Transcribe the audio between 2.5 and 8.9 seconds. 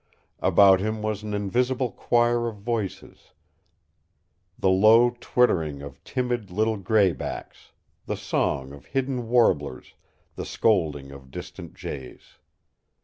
voices, the low twittering of timid little gray backs, the song of